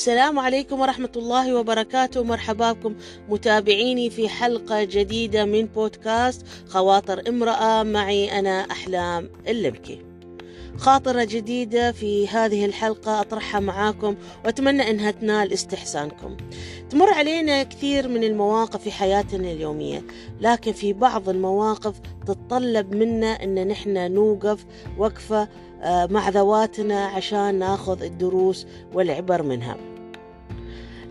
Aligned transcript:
السلام 0.00 0.38
عليكم 0.38 0.80
ورحمة 0.80 1.12
الله 1.16 1.54
وبركاته. 1.54 2.24
مرحبا 2.24 2.72
بكم 2.72 2.94
متابعيني 3.28 4.10
في 4.10 4.28
حلقة 4.28 4.84
جديدة 4.84 5.44
من 5.44 5.64
بودكاست 5.66 6.46
خواطر 6.68 7.22
امرأة. 7.28 7.82
معي 7.82 8.38
أنا 8.38 8.70
أحلام 8.70 9.30
اللبكي. 9.48 10.02
خاطرة 10.76 11.24
جديدة 11.24 11.92
في 11.92 12.28
هذه 12.28 12.64
الحلقة 12.64 13.20
أطرحها 13.20 13.60
معاكم 13.60 14.16
وأتمنى 14.44 14.90
أنها 14.90 15.10
تنال 15.10 15.52
استحسانكم. 15.52 16.36
تمر 16.90 17.12
علينا 17.12 17.62
كثير 17.62 18.08
من 18.08 18.24
المواقف 18.24 18.82
في 18.82 18.90
حياتنا 18.90 19.52
اليومية 19.52 20.02
لكن 20.40 20.72
في 20.72 20.92
بعض 20.92 21.28
المواقف 21.28 22.00
تتطلب 22.26 22.94
منا 22.94 23.44
أن 23.44 23.68
نحن 23.68 24.12
نوقف 24.12 24.64
وقفة 24.98 25.48
آه، 25.82 26.06
مع 26.06 26.28
ذواتنا 26.28 27.04
عشان 27.04 27.54
ناخذ 27.54 28.02
الدروس 28.02 28.66
والعبر 28.94 29.42
منها. 29.42 29.89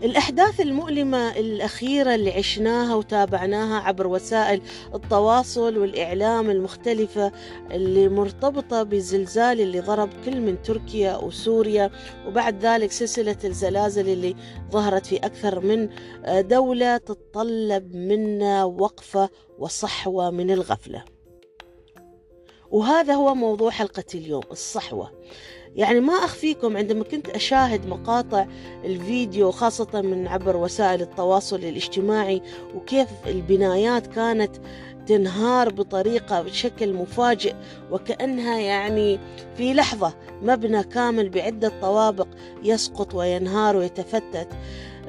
الأحداث 0.02 0.60
المؤلمة 0.60 1.36
الأخيرة 1.36 2.14
اللي 2.14 2.30
عشناها 2.30 2.94
وتابعناها 2.94 3.80
عبر 3.80 4.06
وسائل 4.06 4.62
التواصل 4.94 5.78
والإعلام 5.78 6.50
المختلفة 6.50 7.32
اللي 7.70 8.08
مرتبطة 8.08 8.82
بالزلزال 8.82 9.60
اللي 9.60 9.80
ضرب 9.80 10.10
كل 10.24 10.40
من 10.40 10.62
تركيا 10.62 11.16
وسوريا 11.16 11.90
وبعد 12.26 12.64
ذلك 12.64 12.92
سلسلة 12.92 13.36
الزلازل 13.44 14.08
اللي 14.08 14.34
ظهرت 14.70 15.06
في 15.06 15.16
أكثر 15.16 15.60
من 15.60 15.88
دولة 16.48 16.96
تتطلب 16.96 17.94
منا 17.94 18.64
وقفة 18.64 19.30
وصحوة 19.58 20.30
من 20.30 20.50
الغفلة. 20.50 21.04
وهذا 22.70 23.14
هو 23.14 23.34
موضوع 23.34 23.70
حلقة 23.70 24.04
اليوم 24.14 24.42
الصحوة. 24.50 25.12
يعني 25.76 26.00
ما 26.00 26.12
أخفيكم 26.12 26.76
عندما 26.76 27.04
كنت 27.04 27.28
أشاهد 27.28 27.86
مقاطع 27.86 28.46
الفيديو 28.84 29.50
خاصة 29.50 30.00
من 30.00 30.26
عبر 30.26 30.56
وسائل 30.56 31.02
التواصل 31.02 31.56
الاجتماعي 31.56 32.42
وكيف 32.74 33.08
البنايات 33.26 34.06
كانت 34.06 34.56
تنهار 35.06 35.68
بطريقة 35.68 36.42
بشكل 36.42 36.94
مفاجئ 36.94 37.54
وكأنها 37.90 38.58
يعني 38.58 39.20
في 39.56 39.74
لحظة 39.74 40.14
مبنى 40.42 40.84
كامل 40.84 41.28
بعدة 41.28 41.72
طوابق 41.80 42.28
يسقط 42.62 43.14
وينهار 43.14 43.76
ويتفتت. 43.76 44.48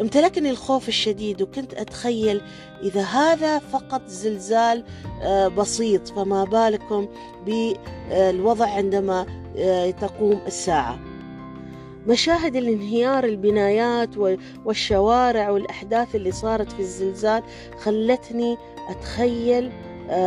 امتلكني 0.02 0.50
الخوف 0.50 0.88
الشديد 0.88 1.42
وكنت 1.42 1.74
أتخيل 1.74 2.42
إذا 2.84 3.02
هذا 3.02 3.60
فقط 3.60 4.02
زلزال 4.08 4.84
آه، 5.22 5.48
بسيط 5.48 6.08
فما 6.08 6.44
بالكم 6.44 7.08
بالوضع 7.46 8.70
عندما 8.70 9.26
آه، 9.58 9.92
تقوم 9.92 10.42
الساعة. 10.48 11.00
مشاهد 12.08 12.56
الانهيار 12.56 13.24
البنايات 13.24 14.10
والشوارع 14.66 15.50
والأحداث 15.50 16.16
اللي 16.16 16.32
صارت 16.32 16.72
في 16.72 16.80
الزلزال 16.80 17.44
خلتني 17.80 18.58
أتخيل 18.90 19.72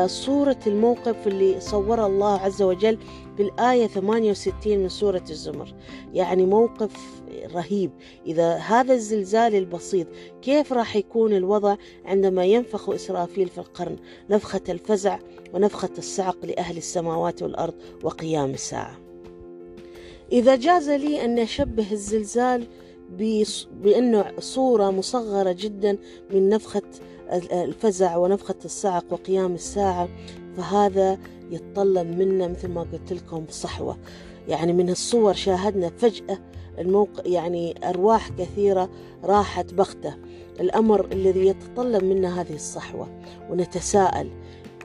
صورة 0.06 0.58
الموقف 0.66 1.26
اللي 1.26 1.60
صورها 1.60 2.06
الله 2.06 2.40
عز 2.40 2.62
وجل 2.62 2.98
في 3.36 3.42
الآية 3.42 3.86
68 3.86 4.78
من 4.78 4.88
سورة 4.88 5.24
الزمر. 5.30 5.74
يعني 6.12 6.46
موقف 6.46 7.22
رهيب. 7.54 7.90
إذا 8.26 8.54
هذا 8.54 8.94
الزلزال 8.94 9.54
البسيط 9.54 10.06
كيف 10.42 10.72
راح 10.72 10.96
يكون 10.96 11.32
الوضع 11.32 11.76
عندما 12.04 12.44
ينفخ 12.44 12.90
إسرافيل 12.90 13.48
في 13.48 13.58
القرن؟ 13.58 13.96
نفخة 14.30 14.62
الفزع 14.68 15.18
ونفخة 15.54 15.90
الصعق 15.98 16.46
لأهل 16.46 16.76
السماوات 16.76 17.42
والأرض 17.42 17.74
وقيام 18.02 18.50
الساعة. 18.50 18.98
إذا 20.32 20.56
جاز 20.56 20.90
لي 20.90 21.24
أن 21.24 21.38
أشبه 21.38 21.92
الزلزال 21.92 22.66
بأنه 23.82 24.32
صورة 24.38 24.90
مصغرة 24.90 25.52
جدا 25.52 25.98
من 26.30 26.48
نفخة 26.48 26.82
الفزع 27.32 28.16
ونفخة 28.16 28.54
الصعق 28.64 29.04
وقيام 29.10 29.54
الساعة 29.54 30.08
فهذا 30.56 31.18
يتطلب 31.50 32.06
منا 32.06 32.48
مثل 32.48 32.68
ما 32.68 32.80
قلت 32.80 33.12
لكم 33.12 33.44
صحوة 33.50 33.96
يعني 34.48 34.72
من 34.72 34.90
الصور 34.90 35.32
شاهدنا 35.32 35.90
فجأة 35.98 36.38
الموقع 36.78 37.22
يعني 37.26 37.88
أرواح 37.88 38.28
كثيرة 38.28 38.90
راحت 39.24 39.74
بغتة 39.74 40.14
الأمر 40.60 41.12
الذي 41.12 41.46
يتطلب 41.46 42.04
منا 42.04 42.40
هذه 42.40 42.54
الصحوة 42.54 43.08
ونتساءل 43.50 44.28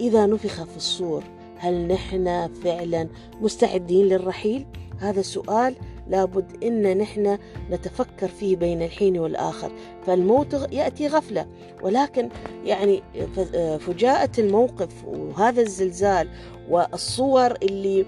إذا 0.01 0.25
نفخ 0.25 0.63
في 0.63 0.77
الصور 0.77 1.23
هل 1.57 1.87
نحن 1.87 2.53
فعلا 2.63 3.07
مستعدين 3.41 4.05
للرحيل؟ 4.05 4.65
هذا 4.99 5.21
سؤال 5.21 5.75
لابد 6.09 6.63
إن 6.63 6.97
نحن 6.97 7.37
نتفكر 7.71 8.27
فيه 8.27 8.55
بين 8.55 8.81
الحين 8.81 9.19
والآخر. 9.19 9.71
فالموت 10.05 10.53
يأتي 10.71 11.07
غفلة. 11.07 11.47
ولكن 11.83 12.29
يعني 12.65 13.03
فجاءه 13.79 14.31
الموقف 14.39 15.05
وهذا 15.05 15.61
الزلزال 15.61 16.29
والصور 16.69 17.51
اللي 17.51 18.05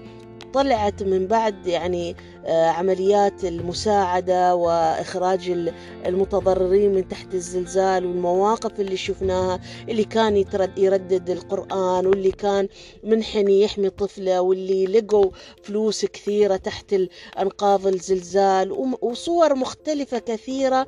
طلعت 0.54 1.02
من 1.02 1.26
بعد 1.26 1.66
يعني 1.66 2.16
آه، 2.46 2.66
عمليات 2.66 3.44
المساعدة 3.44 4.54
وإخراج 4.54 5.70
المتضررين 6.06 6.94
من 6.94 7.08
تحت 7.08 7.34
الزلزال 7.34 8.06
والمواقف 8.06 8.80
اللي 8.80 8.96
شفناها 8.96 9.60
اللي 9.88 10.04
كان 10.04 10.44
يردد 10.76 11.30
القرآن 11.30 12.06
واللي 12.06 12.30
كان 12.30 12.68
منحني 13.04 13.62
يحمي 13.62 13.90
طفلة 13.90 14.40
واللي 14.40 14.86
لقوا 14.86 15.30
فلوس 15.62 16.04
كثيرة 16.04 16.56
تحت 16.56 16.94
أنقاض 17.38 17.86
الزلزال 17.86 18.72
وصور 19.02 19.54
مختلفة 19.54 20.18
كثيرة 20.18 20.86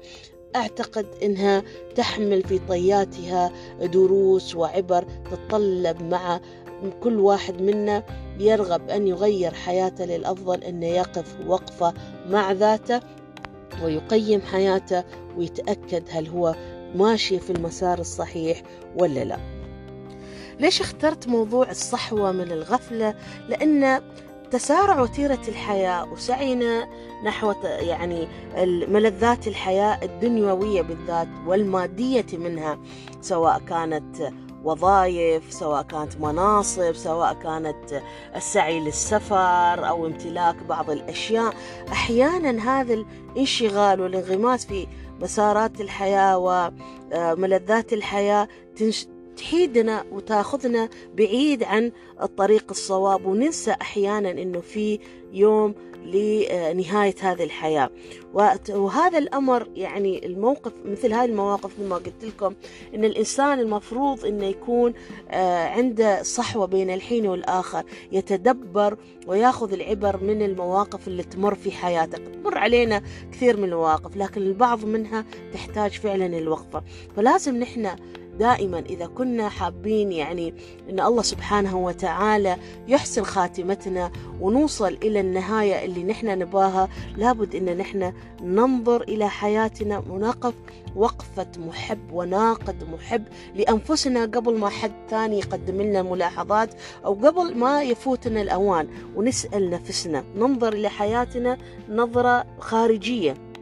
أعتقد 0.57 1.07
أنها 1.23 1.63
تحمل 1.95 2.43
في 2.43 2.59
طياتها 2.59 3.53
دروس 3.83 4.57
وعبر 4.57 5.05
تتطلب 5.31 6.03
مع 6.03 6.41
كل 7.03 7.21
واحد 7.21 7.63
منا 7.63 8.03
يرغب 8.39 8.91
أن 8.91 9.07
يغير 9.07 9.55
حياته 9.55 10.05
للأفضل 10.05 10.65
أنه 10.65 10.87
يقف 10.87 11.37
وقفة 11.47 11.95
مع 12.29 12.53
ذاته 12.53 13.01
ويقيم 13.83 14.41
حياته 14.41 15.05
ويتأكد 15.37 16.05
هل 16.11 16.29
هو 16.29 16.55
ماشي 16.95 17.39
في 17.39 17.51
المسار 17.51 17.99
الصحيح 17.99 18.63
ولا 18.97 19.25
لا. 19.25 19.39
ليش 20.61 20.81
اخترت 20.81 21.29
موضوع 21.29 21.71
الصحوة 21.71 22.33
من 22.33 22.53
الغفلة؟ 22.53 23.15
لأن 23.49 24.03
تسارع 24.51 25.01
وتيرة 25.01 25.41
الحياة 25.49 26.13
وسعينا 26.13 26.87
نحو 27.25 27.55
يعني 27.65 28.29
ملذات 28.87 29.49
الحياة 29.49 30.01
الدنيوية 30.03 30.83
بالذات 30.83 31.29
والمادية 31.47 32.27
منها 32.33 32.79
سواء 33.21 33.59
كانت 33.59 34.33
وظائف 34.65 35.53
سواء 35.53 35.83
كانت 35.83 36.17
مناصب 36.21 36.93
سواء 36.93 37.35
كانت 37.35 38.03
السعي 38.37 38.81
للسفر 38.81 39.89
أو 39.89 40.07
امتلاك 40.07 40.57
بعض 40.57 40.91
الأشياء. 40.91 41.55
أحيانا 41.93 42.81
هذا 42.81 42.95
الانشغال 42.95 44.01
والانغماس 44.01 44.67
في 44.67 44.87
مسارات 45.21 45.81
الحياة 45.81 46.39
وملذات 47.13 47.93
الحياة 47.93 48.49
تحيدنا 49.37 50.05
وتاخذنا 50.13 50.89
بعيد 51.15 51.63
عن 51.63 51.93
الطريق 52.23 52.65
الصواب 52.71 53.27
وننسى 53.27 53.77
أحيانا 53.81 54.31
إنه 54.31 54.61
في 54.61 54.99
يوم 55.33 55.75
لنهاية 56.05 57.15
هذه 57.21 57.45
الحياة. 57.45 57.91
وهذا 58.35 59.19
الأمر 59.19 59.69
يعني 59.75 60.27
الموقف 60.27 60.73
مثل 60.85 61.13
هذه 61.13 61.25
المواقف 61.25 61.79
مثل 61.79 61.89
ما 61.89 61.97
قلت 61.97 62.25
لكم 62.25 62.55
أن 62.95 63.05
الإنسان 63.05 63.61
المفروض 63.61 64.25
أنه 64.25 64.45
يكون 64.45 64.93
آه، 65.31 65.69
عنده 65.69 66.23
صحوة 66.23 66.67
بين 66.67 66.91
الحين 66.91 67.27
والآخر 67.27 67.85
يتدبر 68.13 68.97
وياخذ 69.27 69.73
العبر 69.73 70.23
من 70.23 70.43
المواقف 70.43 71.09
اللي 71.09 71.23
تمر 71.23 71.55
في 71.55 71.71
حياته 71.71 72.19
تمر 72.19 72.59
علينا 72.59 73.03
كثير 73.33 73.57
من 73.57 73.65
المواقف 73.65 74.17
لكن 74.17 74.43
البعض 74.43 74.85
منها 74.85 75.25
تحتاج 75.53 75.91
فعلا 75.91 76.27
الوقفة 76.27 76.83
فلازم 77.17 77.57
نحن 77.57 77.97
دائما 78.39 78.79
إذا 78.79 79.07
كنا 79.07 79.49
حابين 79.49 80.13
يعني 80.13 80.55
أن 80.91 81.01
الله 81.01 81.23
سبحانه 81.23 81.79
وتعالى 81.79 82.57
يحسن 82.89 83.23
خاتمتنا 83.23 84.11
ونوصل 84.41 84.99
إلى 85.03 85.21
النهاية 85.21 85.85
اللي 85.85 86.05
نحن 86.05 86.39
نباها 86.39 86.89
لابد 87.17 87.55
أن 87.55 87.77
نحن 87.77 88.13
ننظر 88.43 89.03
إلى 89.03 89.29
حياتنا 89.29 89.99
ونقف 89.99 90.55
وقفة 90.97 91.47
محب 91.59 92.13
وناقد 92.13 92.85
محب 92.93 93.25
لأنفسنا 93.55 94.23
قبل 94.23 94.59
ما 94.59 94.69
حد 94.69 94.93
ثاني 95.11 95.39
يقدم 95.39 95.83
لنا 95.83 96.03
ملاحظات 96.03 96.75
أو 97.05 97.15
قبل 97.15 97.59
ما 97.59 97.83
يفوتنا 97.83 98.43
الأوان 98.43 98.89
ونسأل 99.17 99.71
نفسنا 99.71 100.25
ننظر 100.37 100.73
إلى 100.73 100.89
حياتنا 100.89 101.59
نظرة 101.89 102.47
خارجية. 102.59 103.54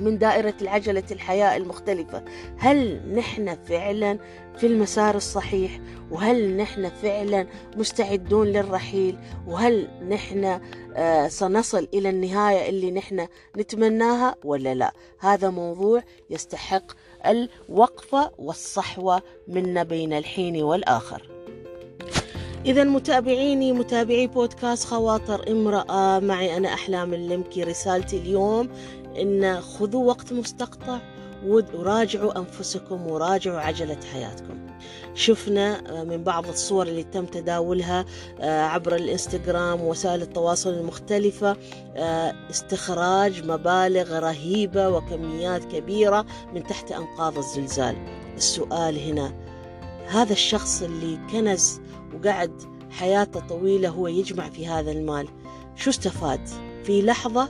من 0.00 0.18
دائرة 0.18 0.54
العجلة 0.62 1.04
الحياة 1.10 1.56
المختلفة. 1.56 2.24
هل 2.58 3.00
نحن 3.14 3.56
فعلا 3.64 4.18
في 4.56 4.66
المسار 4.66 5.16
الصحيح؟ 5.16 5.80
وهل 6.10 6.56
نحن 6.56 6.88
فعلا 6.88 7.46
مستعدون 7.76 8.46
للرحيل؟ 8.46 9.18
وهل 9.46 9.88
نحن 10.08 10.60
آه 10.96 11.28
سنصل 11.28 11.88
إلى 11.94 12.10
النهاية 12.10 12.68
اللي 12.68 12.90
نحن 12.90 13.26
نتمناها 13.56 14.36
ولا 14.44 14.74
لا؟ 14.74 14.92
هذا 15.18 15.50
موضوع 15.50 16.02
يستحق 16.30 16.92
الوقفة 17.26 18.30
والصحوة 18.38 19.22
منا 19.48 19.82
بين 19.82 20.12
الحين 20.12 20.62
والآخر. 20.62 21.22
إذا 22.66 22.84
متابعيني 22.84 23.72
متابعي 23.72 24.26
بودكاست 24.26 24.84
خواطر 24.88 25.50
امرأة 25.50 26.18
معي 26.18 26.56
أنا 26.56 26.74
أحلام 26.74 27.14
اللمكي 27.14 27.62
رسالتي 27.62 28.16
اليوم 28.16 28.68
إن 29.20 29.60
خذوا 29.60 30.04
وقت 30.04 30.32
مستقطع 30.32 30.98
وراجعوا 31.46 32.38
أنفسكم 32.38 33.06
وراجعوا 33.06 33.60
عجلة 33.60 33.98
حياتكم. 34.12 34.66
شفنا 35.14 36.04
من 36.04 36.24
بعض 36.24 36.48
الصور 36.48 36.86
اللي 36.86 37.02
تم 37.02 37.26
تداولها 37.26 38.04
عبر 38.40 38.94
الإنستغرام 38.94 39.80
ووسائل 39.80 40.22
التواصل 40.22 40.70
المختلفة 40.70 41.56
استخراج 42.50 43.44
مبالغ 43.44 44.18
رهيبة 44.18 44.88
وكميات 44.88 45.64
كبيرة 45.64 46.26
من 46.54 46.62
تحت 46.62 46.92
أنقاض 46.92 47.38
الزلزال. 47.38 47.96
السؤال 48.36 48.98
هنا 48.98 49.34
هذا 50.06 50.32
الشخص 50.32 50.82
اللي 50.82 51.18
كنز 51.32 51.80
وقعد 52.14 52.62
حياته 52.90 53.40
طويلة 53.40 53.88
هو 53.88 54.08
يجمع 54.08 54.48
في 54.48 54.66
هذا 54.66 54.92
المال 54.92 55.28
شو 55.76 55.90
استفاد؟ 55.90 56.48
في 56.84 57.02
لحظة 57.02 57.48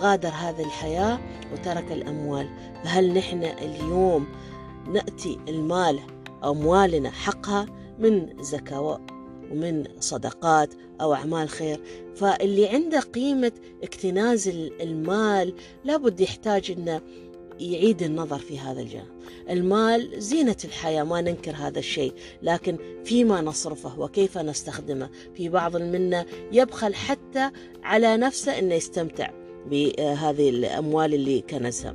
غادر 0.00 0.28
هذه 0.28 0.64
الحياة 0.64 1.18
وترك 1.52 1.92
الأموال. 1.92 2.48
فهل 2.84 3.14
نحن 3.14 3.44
اليوم 3.44 4.26
نأتي 4.92 5.38
المال 5.48 6.00
أموالنا 6.44 7.10
حقها 7.10 7.66
من 7.98 8.42
زكاة 8.42 9.00
ومن 9.50 9.84
صدقات 10.00 10.74
أو 11.00 11.14
أعمال 11.14 11.48
خير؟ 11.48 11.80
فاللي 12.16 12.68
عنده 12.68 13.00
قيمة 13.00 13.52
اكتناز 13.82 14.48
المال 14.80 15.54
لابد 15.84 16.20
يحتاج 16.20 16.70
أنه 16.70 17.00
يعيد 17.60 18.02
النظر 18.02 18.38
في 18.38 18.58
هذا 18.58 18.80
الجانب. 18.80 19.16
المال 19.50 20.22
زينة 20.22 20.56
الحياة 20.64 21.02
ما 21.02 21.20
ننكر 21.20 21.52
هذا 21.56 21.78
الشيء 21.78 22.12
لكن 22.42 22.78
فيما 23.04 23.40
نصرفه 23.40 24.00
وكيف 24.00 24.38
نستخدمه. 24.38 25.10
في 25.34 25.48
بعض 25.48 25.76
منا 25.76 26.26
يبخل 26.52 26.94
حتى 26.94 27.50
على 27.82 28.16
نفسه 28.16 28.58
أنه 28.58 28.74
يستمتع. 28.74 29.45
بهذه 29.70 30.50
الأموال 30.50 31.14
اللي 31.14 31.40
كنزها 31.40 31.94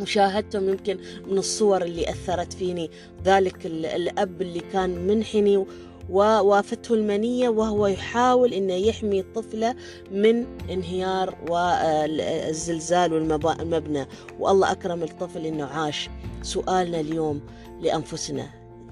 مشاهدتم 0.00 0.68
يمكن 0.68 0.98
من 1.26 1.38
الصور 1.38 1.82
اللي 1.82 2.10
أثرت 2.10 2.52
فيني. 2.52 2.90
ذلك 3.24 3.66
الأب 3.66 4.42
اللي 4.42 4.60
كان 4.60 5.06
منحني 5.06 5.64
ووافته 6.10 6.94
المنية 6.94 7.48
وهو 7.48 7.86
يحاول 7.86 8.52
أنه 8.52 8.74
يحمي 8.74 9.22
طفله 9.22 9.74
من 10.12 10.46
انهيار 10.70 11.38
والزلزال 11.50 13.12
والمبنى 13.12 14.06
والله 14.38 14.72
أكرم 14.72 15.02
الطفل 15.02 15.46
أنه 15.46 15.64
عاش. 15.64 16.10
سؤالنا 16.42 17.00
اليوم 17.00 17.40
لأنفسنا 17.80 18.46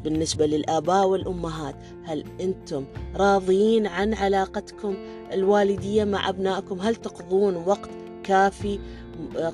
بالنسبة 0.04 0.46
للآباء 0.46 1.06
والأمهات. 1.06 1.74
هل 2.04 2.24
أنتم 2.40 2.84
راضيين 3.16 3.86
عن 3.86 4.14
علاقتكم 4.14 4.96
الوالدية 5.32 6.04
مع 6.04 6.28
أبنائكم؟ 6.28 6.80
هل 6.80 6.96
تقضون 6.96 7.56
وقت 7.56 7.90
كافي 8.28 8.78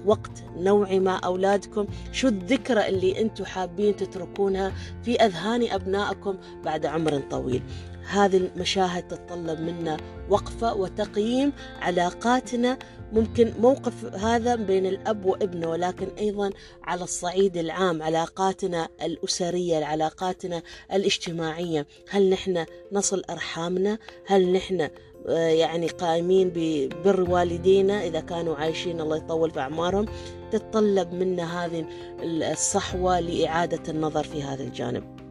وقت 0.05 0.31
نوعي 0.57 1.01
مع 1.01 1.21
أولادكم. 1.25 1.87
شو 2.13 2.29
الذكرى 2.29 2.89
اللي 2.89 3.21
أنتم 3.21 3.45
حابين 3.45 3.97
تتركونها 3.97 4.73
في 5.03 5.17
أذهان 5.17 5.71
أبنائكم 5.71 6.37
بعد 6.65 6.87
عمر 6.87 7.19
طويل؟ 7.31 7.63
هذه 8.09 8.37
المشاهد 8.37 9.09
تتطلب 9.09 9.61
منا 9.61 9.97
وقفة 10.31 10.75
وتقييم 10.75 11.53
علاقاتنا. 11.81 12.79
ممكن 13.13 13.53
موقف 13.61 14.05
هذا 14.15 14.55
بين 14.55 14.87
الأب 14.87 15.25
وابنه 15.25 15.71
ولكن 15.71 16.07
أيضا 16.19 16.51
على 16.85 17.03
الصعيد 17.03 17.57
العام 17.57 18.03
علاقاتنا 18.03 18.89
الأسرية 19.03 19.85
علاقاتنا 19.85 20.63
الاجتماعية. 20.93 21.87
هل 22.11 22.31
نحن 22.31 22.67
نصل 22.93 23.23
أرحامنا؟ 23.31 23.99
هل 24.27 24.53
نحن 24.53 24.89
يعني 25.29 25.89
قائمين 25.89 26.53
ببر 26.55 27.31
والدينا 27.31 28.07
إذا 28.07 28.21
كانوا 28.21 28.57
عايشين؟ 28.57 29.01
الله 29.01 29.17
يطول 29.17 29.51
في 29.51 29.61
أعمارهم. 29.61 30.07
تتطلب 30.51 31.13
منا 31.13 31.65
هذه 31.65 31.87
الصحوة 32.23 33.21
لإعادة 33.21 33.93
النظر 33.93 34.25
في 34.25 34.43
هذا 34.43 34.63
الجانب. 34.63 35.24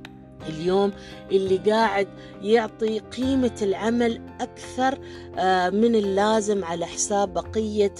اليوم 0.49 0.91
اللي 1.31 1.57
قاعد 1.57 2.07
يعطي 2.41 2.99
قيمة 2.99 3.55
العمل 3.61 4.21
أكثر 4.41 4.99
من 5.77 5.95
اللازم 5.95 6.63
على 6.65 6.85
حساب 6.85 7.33
بقية 7.33 7.93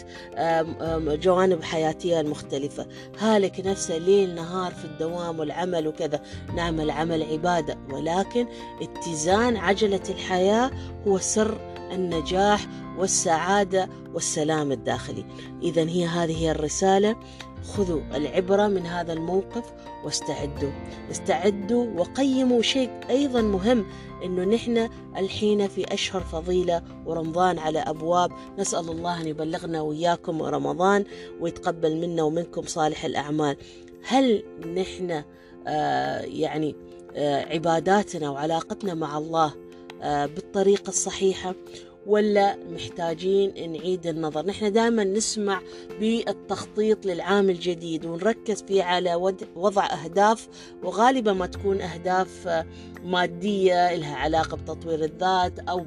جوانب 1.16 1.64
حياتية 1.64 2.20
المختلفة. 2.20 2.88
هالك 3.20 3.60
نفسه 3.66 3.98
ليل 3.98 4.36
نهار 4.36 4.72
في 4.72 4.86
الدوام 4.86 5.40
والعمل 5.40 5.88
وكذا. 5.88 6.22
نعمل 6.56 6.92
عمل 6.92 7.24
عبادة 7.24 7.78
ولكن 7.92 8.48
اتزان 8.82 9.58
عجلة 9.58 10.04
الحياة 10.10 10.72
هو 11.08 11.18
سر 11.18 11.58
النجاح 11.92 12.68
والسعادة 12.98 13.90
والسلام 14.14 14.72
الداخلي. 14.72 15.26
إذا 15.62 15.82
هي 15.82 16.06
هذه 16.06 16.38
هي 16.38 16.52
الرسالة. 16.52 17.16
خذوا 17.64 18.02
العبرة 18.16 18.68
من 18.68 18.86
هذا 18.86 19.14
الموقف 19.14 19.64
واستعدوا. 20.06 20.72
استعدوا 21.12 22.00
وقيموا 22.00 22.62
شيء 22.62 22.90
أيضا 23.10 23.42
مهم 23.42 23.86
أنه 24.24 24.44
نحن 24.44 24.90
الحين 25.18 25.68
في 25.68 25.94
أشهر 25.94 26.22
فضيلة 26.22 26.82
ورمضان 27.06 27.60
على 27.60 27.80
أبواب. 27.80 28.32
نسأل 28.60 28.90
الله 28.90 29.22
أن 29.22 29.28
يبلغنا 29.28 29.82
وإياكم 29.82 30.42
رمضان 30.42 31.06
ويتقبل 31.40 31.96
منا 31.96 32.24
ومنكم 32.24 32.62
صالح 32.62 33.06
الأعمال. 33.06 33.58
هل 34.08 34.44
نحن 34.76 35.24
آه 35.68 36.22
يعني 36.22 36.76
آه 37.16 37.46
عباداتنا 37.46 38.30
وعلاقتنا 38.30 38.94
مع 38.94 39.18
الله 39.18 39.54
آه 40.02 40.26
بالطريقة 40.26 40.90
الصحيحة؟ 40.90 41.56
ولا 42.08 42.56
محتاجين 42.72 43.72
نعيد 43.72 44.08
النظر. 44.08 44.46
نحن 44.46 44.72
دائما 44.72 45.04
نسمع 45.04 45.62
بالتخطيط 46.00 47.06
للعام 47.06 47.50
الجديد 47.50 48.06
ونركز 48.06 48.64
فيه 48.64 48.84
على 48.84 49.36
وضع 49.56 49.86
أهداف 49.86 50.48
وغالبا 50.84 51.34
ما 51.34 51.46
تكون 51.46 51.82
أهداف 51.82 52.64
مادية 53.04 53.96
لها 53.96 54.16
علاقة 54.16 54.58
بتطوير 54.58 55.04
الذات 55.04 55.60
أو 55.60 55.86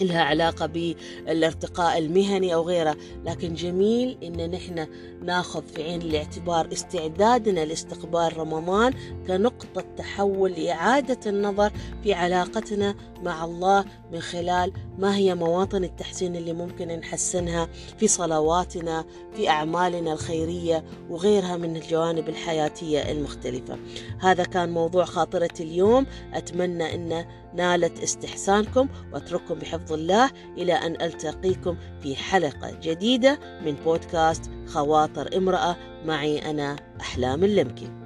لها 0.00 0.22
علاقة 0.22 0.66
بالارتقاء 0.66 1.98
المهني 1.98 2.54
أو 2.54 2.62
غيره. 2.62 2.96
لكن 3.24 3.54
جميل 3.54 4.18
إن 4.22 4.50
نحن 4.50 4.86
ناخذ 5.22 5.62
في 5.62 5.82
عين 5.82 6.02
الاعتبار 6.02 6.68
استعدادنا 6.72 7.64
لاستقبال 7.64 8.38
رمضان 8.38 8.94
كنقطة 9.26 9.84
تحول 9.96 10.52
لإعادة 10.52 11.30
النظر 11.30 11.72
في 12.02 12.12
علاقتنا 12.12 12.94
مع 13.22 13.44
الله 13.44 13.84
من 14.12 14.20
خلال 14.20 14.72
ما 15.00 15.16
هي 15.16 15.34
مواطن 15.34 15.84
التحسين 15.84 16.36
اللي 16.36 16.52
ممكن 16.52 16.88
نحسنها 16.88 17.68
في 17.98 18.08
صلواتنا 18.08 19.04
في 19.34 19.48
أعمالنا 19.48 20.12
الخيرية 20.12 20.84
وغيرها 21.10 21.56
من 21.56 21.76
الجوانب 21.76 22.28
الحياتية 22.28 23.10
المختلفة. 23.12 23.78
هذا 24.20 24.44
كان 24.44 24.70
موضوع 24.70 25.04
خاطرة 25.04 25.50
اليوم. 25.60 26.06
أتمنى 26.34 26.94
أن 26.94 27.24
نالت 27.54 28.02
استحسانكم 28.02 28.88
وأترككم 29.12 29.54
بحفظ 29.54 29.92
الله 29.92 30.30
إلى 30.58 30.72
أن 30.72 31.02
ألتقيكم 31.02 31.76
في 32.02 32.16
حلقة 32.16 32.70
جديدة 32.82 33.38
من 33.64 33.72
بودكاست 33.72 34.50
خواطر 34.66 35.36
امرأة. 35.36 35.76
معي 36.04 36.50
أنا 36.50 36.76
أحلام 37.00 37.44
اللمكي. 37.44 37.99